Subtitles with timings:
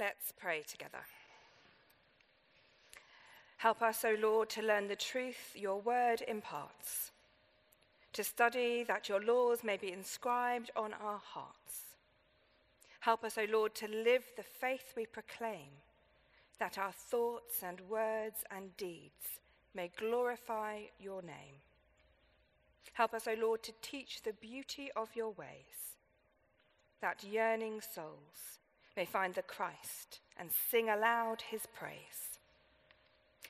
[0.00, 1.04] Let's pray together.
[3.58, 7.10] Help us, O Lord, to learn the truth your word imparts,
[8.14, 11.96] to study that your laws may be inscribed on our hearts.
[13.00, 15.68] Help us, O Lord, to live the faith we proclaim,
[16.58, 19.38] that our thoughts and words and deeds
[19.74, 21.60] may glorify your name.
[22.94, 25.98] Help us, O Lord, to teach the beauty of your ways,
[27.02, 28.60] that yearning souls
[28.96, 32.38] may find the Christ and sing aloud his praise.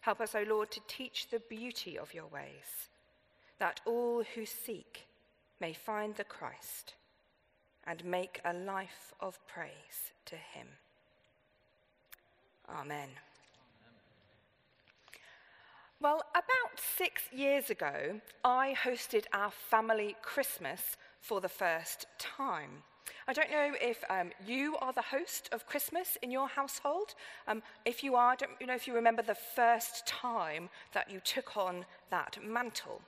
[0.00, 2.88] Help us, O Lord, to teach the beauty of your ways,
[3.58, 5.06] that all who seek
[5.60, 6.94] may find the Christ
[7.86, 10.66] and make a life of praise to him.
[12.68, 13.08] Amen.
[16.00, 22.82] Well, about six years ago, I hosted our family Christmas for the first time.
[23.26, 27.14] I don't know if um, you are the host of Christmas in your household.
[27.46, 31.10] Um, if you are, I don't you know if you remember the first time that
[31.10, 33.00] you took on that mantle.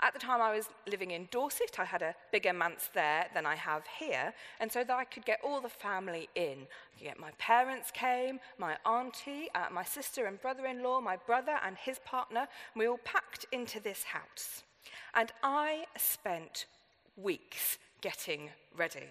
[0.00, 3.46] At the time I was living in Dorset, I had a bigger manse there than
[3.46, 6.66] I have here, and so that I could get all the family in.
[7.18, 12.40] My parents came, my auntie, uh, my sister and brother-in-law, my brother and his partner,
[12.40, 14.62] and we all packed into this house.
[15.14, 16.66] And I spent
[17.16, 19.08] weeks getting ready.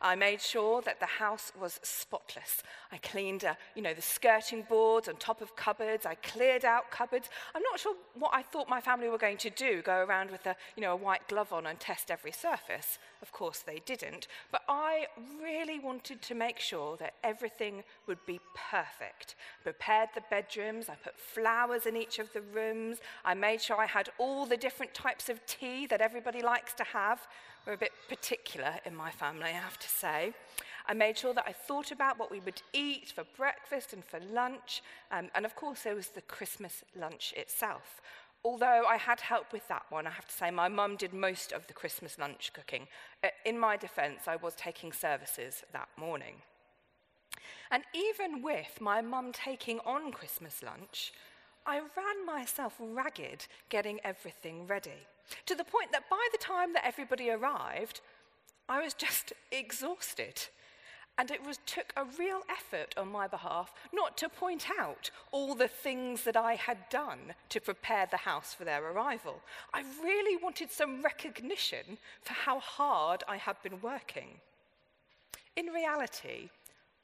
[0.00, 2.62] I made sure that the house was spotless.
[2.90, 6.06] I cleaned, uh, you know, the skirting boards on top of cupboards.
[6.06, 7.28] I cleared out cupboards.
[7.54, 10.46] I'm not sure what I thought my family were going to do, go around with
[10.46, 12.98] a, you know, a white glove on and test every surface.
[13.22, 14.26] Of course, they didn't.
[14.50, 15.06] But I
[15.40, 19.36] really wanted to make sure that everything would be perfect.
[19.62, 20.88] Prepared the bedrooms.
[20.88, 22.98] I put flowers in each of the rooms.
[23.24, 26.84] I made sure I had all the different types of tea that everybody likes to
[26.84, 27.26] have.
[27.64, 30.34] We're a bit particular in my family, I have to say.
[30.86, 34.18] I made sure that I thought about what we would eat for breakfast and for
[34.18, 34.82] lunch.
[35.12, 38.00] Um, and of course, there was the Christmas lunch itself.
[38.44, 41.52] Although I had help with that one, I have to say my mum did most
[41.52, 42.88] of the Christmas lunch cooking.
[43.22, 46.34] Uh, in my defence, I was taking services that morning.
[47.70, 51.12] And even with my mum taking on Christmas lunch,
[51.64, 55.06] I ran myself ragged getting everything ready.
[55.46, 58.00] To the point that by the time that everybody arrived,
[58.68, 60.48] I was just exhausted.
[61.18, 65.54] And it was, took a real effort on my behalf not to point out all
[65.54, 69.40] the things that I had done to prepare the house for their arrival.
[69.74, 74.40] I really wanted some recognition for how hard I had been working.
[75.54, 76.48] In reality,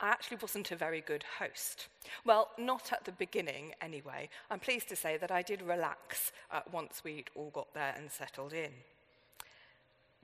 [0.00, 1.88] I actually wasn't a very good host.
[2.24, 4.30] Well, not at the beginning, anyway.
[4.50, 8.10] I'm pleased to say that I did relax uh, once we'd all got there and
[8.10, 8.70] settled in.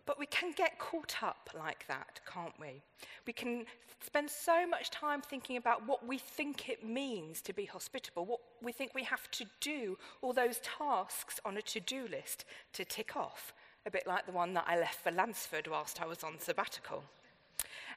[0.07, 2.83] But we can get caught up like that, can't we?
[3.27, 3.65] We can
[4.05, 8.41] spend so much time thinking about what we think it means to be hospitable, what
[8.63, 12.45] we think we have to do, all those tasks on a to do list
[12.75, 13.55] to tick off,
[13.87, 17.03] a bit like the one that I left for Lansford whilst I was on sabbatical.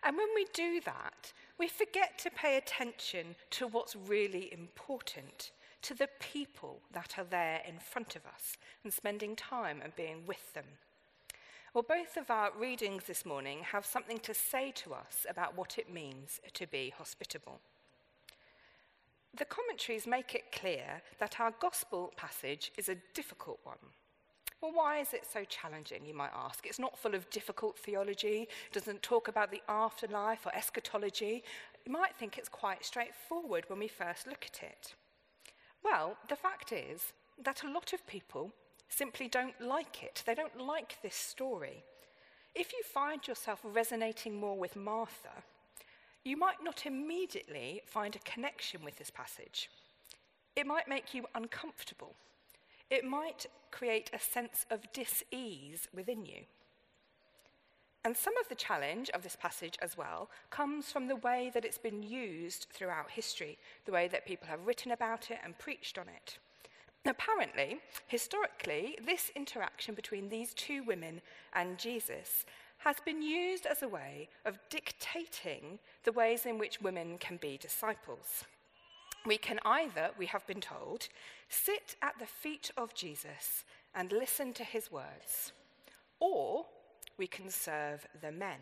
[0.03, 5.51] And when we do that, we forget to pay attention to what's really important,
[5.81, 10.23] to the people that are there in front of us, and spending time and being
[10.25, 10.65] with them.
[11.77, 15.77] Well, both of our readings this morning have something to say to us about what
[15.77, 17.59] it means to be hospitable.
[19.37, 23.77] The commentaries make it clear that our gospel passage is a difficult one.
[24.59, 26.65] Well, why is it so challenging, you might ask?
[26.65, 31.43] It's not full of difficult theology, doesn't talk about the afterlife or eschatology.
[31.85, 34.95] You might think it's quite straightforward when we first look at it.
[35.83, 38.51] Well, the fact is that a lot of people
[38.89, 40.23] simply don't like it.
[40.25, 41.83] They don't like this story.
[42.55, 45.43] If you find yourself resonating more with Martha,
[46.23, 49.69] you might not immediately find a connection with this passage.
[50.55, 52.15] It might make you uncomfortable.
[52.89, 56.45] It might create a sense of dis ease within you.
[58.03, 61.65] And some of the challenge of this passage as well comes from the way that
[61.65, 65.97] it's been used throughout history, the way that people have written about it and preached
[65.97, 66.37] on it.
[67.07, 71.21] Apparently, historically, this interaction between these two women
[71.53, 72.45] and Jesus
[72.79, 77.57] has been used as a way of dictating the ways in which women can be
[77.57, 78.43] disciples.
[79.25, 81.07] We can either, we have been told,
[81.47, 83.63] sit at the feet of Jesus
[83.95, 85.53] and listen to his words,
[86.19, 86.65] or
[87.17, 88.59] we can serve the men.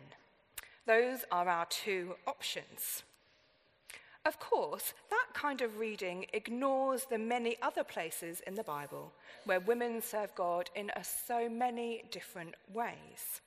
[0.86, 3.02] Those are our two options.
[4.26, 9.12] Of course, that kind of reading ignores the many other places in the Bible
[9.44, 13.40] where women serve God in so many different ways.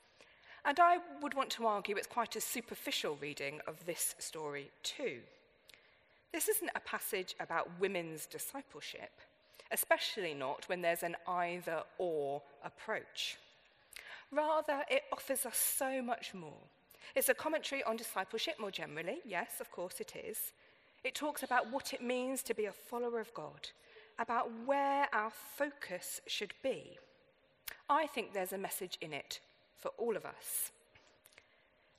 [0.64, 5.18] And I would want to argue it's quite a superficial reading of this story, too.
[6.31, 9.12] This isn't a passage about women's discipleship,
[9.72, 13.38] especially not when there's an either or approach.
[14.31, 16.64] Rather, it offers us so much more.
[17.16, 19.18] It's a commentary on discipleship more generally.
[19.26, 20.54] Yes, of course it is.
[21.04, 23.69] It talks about what it means to be a follower of God,
[24.18, 26.98] about where our focus should be.
[27.90, 29.40] I think there's a message in it
[29.78, 30.72] for all of us.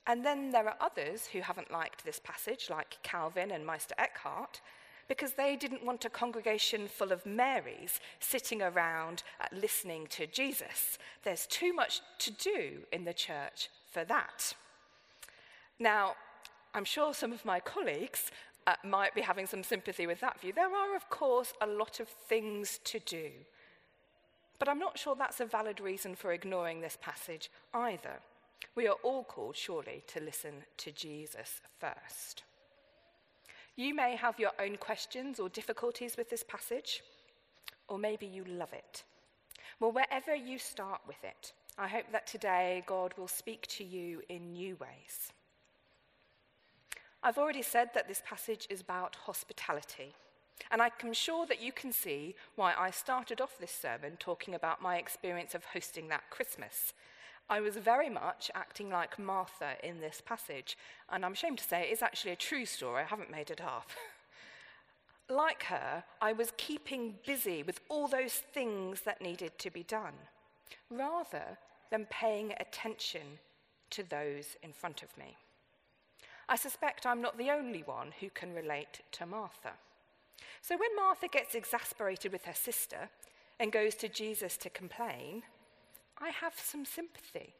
[0.07, 4.61] And then there are others who haven't liked this passage, like Calvin and Meister Eckhart,
[5.07, 10.97] because they didn't want a congregation full of Marys sitting around uh, listening to Jesus.
[11.23, 14.53] There's too much to do in the church for that.
[15.79, 16.15] Now,
[16.73, 18.31] I'm sure some of my colleagues
[18.67, 20.53] uh, might be having some sympathy with that view.
[20.53, 23.29] There are, of course, a lot of things to do.
[24.59, 28.19] But I'm not sure that's a valid reason for ignoring this passage either.
[28.75, 32.43] We are all called, surely, to listen to Jesus first.
[33.75, 37.01] You may have your own questions or difficulties with this passage,
[37.87, 39.03] or maybe you love it.
[39.79, 44.21] Well, wherever you start with it, I hope that today God will speak to you
[44.29, 45.31] in new ways.
[47.23, 50.15] I've already said that this passage is about hospitality.
[50.69, 54.81] And I'm sure that you can see why I started off this sermon talking about
[54.81, 56.93] my experience of hosting that Christmas.
[57.49, 60.77] I was very much acting like Martha in this passage,
[61.09, 63.61] and I'm ashamed to say it is actually a true story, I haven't made it
[63.61, 63.89] up.
[65.29, 70.13] like her, I was keeping busy with all those things that needed to be done,
[70.89, 71.57] rather
[71.89, 73.39] than paying attention
[73.89, 75.35] to those in front of me.
[76.51, 79.71] I suspect I'm not the only one who can relate to Martha.
[80.61, 83.07] So when Martha gets exasperated with her sister
[83.57, 85.43] and goes to Jesus to complain,
[86.19, 87.53] I have some sympathy.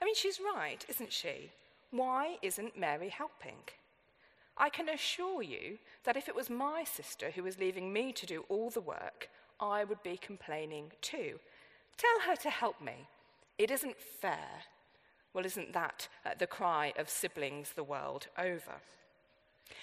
[0.00, 1.50] I mean, she's right, isn't she?
[1.90, 3.58] Why isn't Mary helping?
[4.56, 8.24] I can assure you that if it was my sister who was leaving me to
[8.24, 9.28] do all the work,
[9.60, 11.38] I would be complaining too.
[11.98, 13.08] Tell her to help me.
[13.58, 14.62] It isn't fair.
[15.34, 18.80] Well, isn't that uh, the cry of siblings the world over?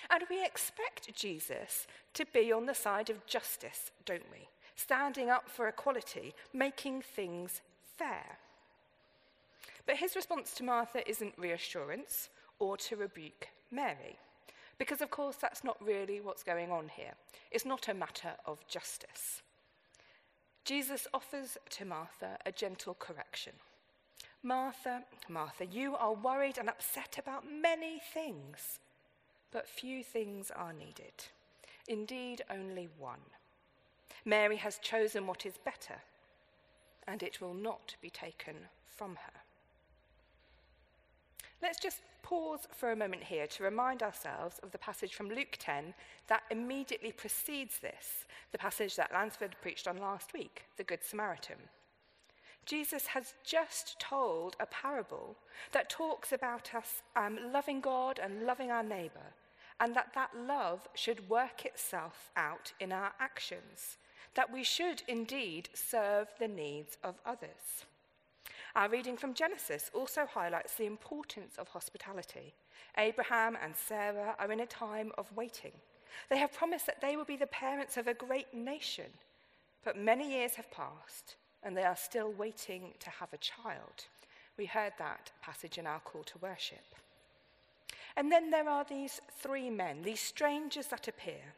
[0.09, 4.47] And we expect Jesus to be on the side of justice, don't we?
[4.75, 7.61] Standing up for equality, making things
[7.97, 8.37] fair.
[9.85, 14.17] But his response to Martha isn't reassurance or to rebuke Mary,
[14.77, 17.13] because of course that's not really what's going on here.
[17.51, 19.41] It's not a matter of justice.
[20.63, 23.53] Jesus offers to Martha a gentle correction.
[24.45, 28.77] Martha, Martha, you are worried and upset about many things,
[29.51, 31.25] but few things are needed.
[31.87, 33.25] Indeed, only one.
[34.23, 35.95] Mary has chosen what is better,
[37.07, 38.53] and it will not be taken
[38.85, 39.39] from her.
[41.59, 45.57] Let's just pause for a moment here to remind ourselves of the passage from Luke
[45.57, 45.95] 10
[46.27, 51.57] that immediately precedes this, the passage that Lansford preached on last week, the Good Samaritan.
[52.65, 55.35] Jesus has just told a parable
[55.71, 59.33] that talks about us um, loving God and loving our neighbour,
[59.79, 63.97] and that that love should work itself out in our actions,
[64.33, 67.85] that we should indeed serve the needs of others.
[68.75, 72.53] Our reading from Genesis also highlights the importance of hospitality.
[72.97, 75.71] Abraham and Sarah are in a time of waiting.
[76.29, 79.05] They have promised that they will be the parents of a great nation,
[79.83, 81.35] but many years have passed
[81.65, 84.05] and they are still waiting to have a child.
[84.55, 86.85] We heard that passage in our call to worship.
[88.15, 91.55] And then there are these three men, these strangers that appear.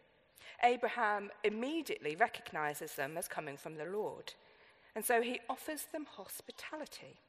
[0.63, 4.33] Abraham immediately recognizes them as coming from the Lord.
[4.95, 7.19] And so he offers them hospitality.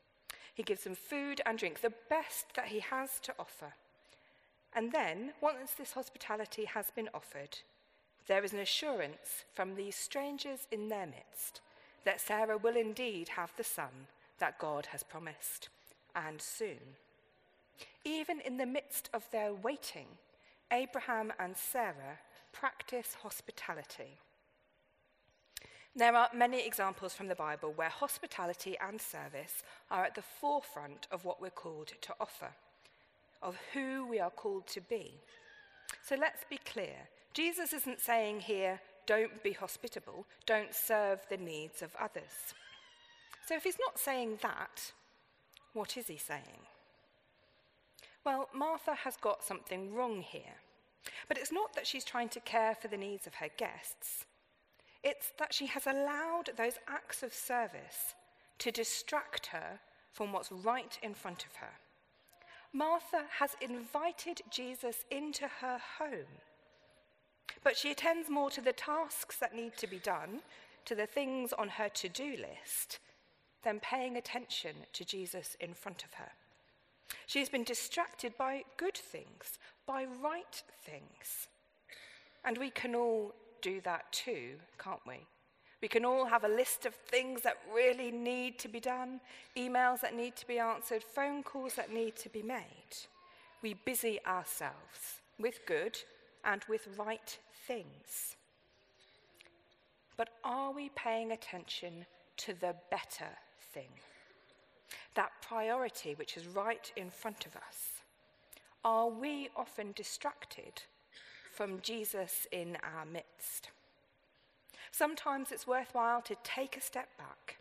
[0.54, 3.74] He gives them food and drink, the best that he has to offer.
[4.74, 7.58] And then, once this hospitality has been offered,
[8.28, 11.60] there is an assurance from these strangers in their midst
[12.08, 14.06] that Sarah will indeed have the son
[14.38, 15.68] that God has promised,
[16.16, 16.96] and soon.
[18.02, 20.06] Even in the midst of their waiting,
[20.72, 22.18] Abraham and Sarah
[22.50, 24.16] practice hospitality.
[25.94, 31.08] There are many examples from the Bible where hospitality and service are at the forefront
[31.12, 32.52] of what we're called to offer,
[33.42, 35.12] of who we are called to be.
[36.00, 36.96] So let's be clear.
[37.34, 42.54] Jesus isn't saying here, don't be hospitable, don't serve the needs of others.
[43.46, 44.92] So if he's not saying that,
[45.72, 46.62] what is he saying?
[48.24, 50.60] Well, Martha has got something wrong here.
[51.26, 54.26] But it's not that she's trying to care for the needs of her guests,
[55.02, 58.14] it's that she has allowed those acts of service
[58.58, 59.78] to distract her
[60.12, 61.72] from what's right in front of her.
[62.72, 66.42] Martha has invited Jesus into her home
[67.64, 70.40] But she attends more to the tasks that need to be done,
[70.84, 72.98] to the things on her to do list,
[73.62, 76.30] than paying attention to Jesus in front of her.
[77.26, 81.48] She's been distracted by good things, by right things.
[82.44, 85.26] And we can all do that too, can't we?
[85.80, 89.20] We can all have a list of things that really need to be done,
[89.56, 92.96] emails that need to be answered, phone calls that need to be made.
[93.62, 95.98] We busy ourselves with good
[96.44, 98.36] and with right things.
[100.16, 102.06] But are we paying attention
[102.38, 103.30] to the better
[103.72, 103.90] thing?
[105.14, 108.02] That priority which is right in front of us?
[108.84, 110.82] Are we often distracted
[111.52, 113.70] from Jesus in our midst?
[114.90, 117.58] Sometimes it's worthwhile to take a step back,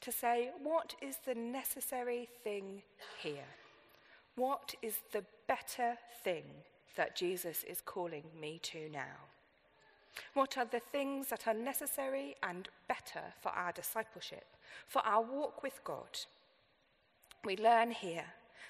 [0.00, 2.82] to say, what is the necessary thing
[3.20, 3.48] here?
[4.36, 6.44] What is the better thing
[6.96, 9.28] that Jesus is calling me to now?
[10.34, 14.44] What are the things that are necessary and better for our discipleship,
[14.86, 16.18] for our walk with God?
[17.44, 18.26] We learn here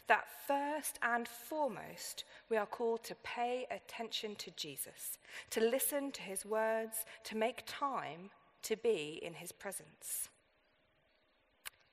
[0.09, 5.19] that first and foremost, we are called to pay attention to Jesus,
[5.51, 8.31] to listen to his words, to make time
[8.63, 10.29] to be in his presence.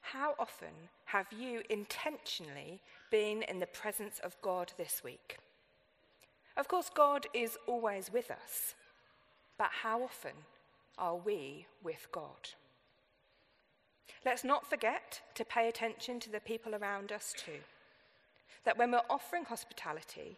[0.02, 0.74] How often
[1.06, 2.82] have you intentionally
[3.12, 5.38] been in the presence of God this week?
[6.60, 8.76] Of course, God is always with us,
[9.58, 10.34] but how often
[10.98, 12.50] are we with God?
[14.26, 17.62] Let's not forget to pay attention to the people around us too
[18.66, 20.38] that when we're offering hospitality,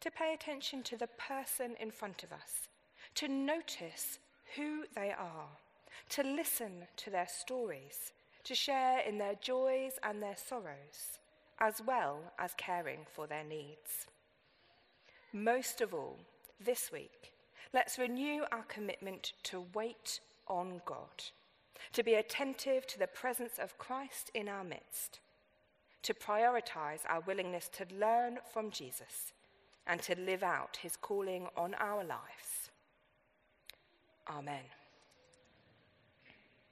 [0.00, 2.68] to pay attention to the person in front of us,
[3.14, 4.18] to notice
[4.56, 5.46] who they are,
[6.08, 8.10] to listen to their stories,
[8.42, 11.20] to share in their joys and their sorrows,
[11.60, 14.08] as well as caring for their needs.
[15.32, 16.18] Most of all,
[16.64, 17.32] this week,
[17.72, 21.24] let's renew our commitment to wait on God,
[21.92, 25.20] to be attentive to the presence of Christ in our midst
[26.02, 29.32] to prioritize our willingness to learn from Jesus
[29.86, 32.70] and to live out his calling on our lives.
[34.28, 34.64] Amen.